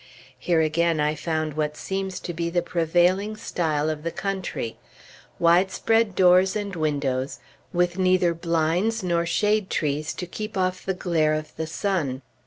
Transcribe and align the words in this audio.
Here 0.39 0.61
again 0.61 0.99
I 0.99 1.13
found 1.13 1.53
what 1.53 1.77
seems 1.77 2.19
to 2.21 2.33
be 2.33 2.49
the 2.49 2.63
prevailing 2.63 3.37
style 3.37 3.87
of 3.87 4.01
the 4.01 4.09
country, 4.09 4.77
widespread 5.37 6.15
doors 6.15 6.55
and 6.55 6.75
windows, 6.75 7.37
with 7.71 7.99
neither 7.99 8.33
blinds 8.33 9.03
nor 9.03 9.27
shade 9.27 9.69
trees 9.69 10.15
to 10.15 10.25
keep 10.25 10.57
off 10.57 10.83
the 10.87 10.95
glare 10.95 11.35
of 11.35 11.55
the 11.55 11.67
sun. 11.67 12.23